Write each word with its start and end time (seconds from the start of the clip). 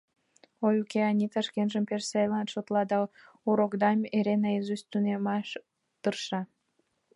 Ой, 0.67 0.75
уке, 0.83 0.99
Анита 1.09 1.41
шкенжым 1.47 1.83
пеш 1.89 2.03
сайлан 2.11 2.45
шотла 2.53 2.81
да 2.91 2.97
урокдам 3.49 3.99
эре 4.17 4.35
наизусть 4.43 4.89
тунемаш 4.91 5.47
тырша. 6.01 6.41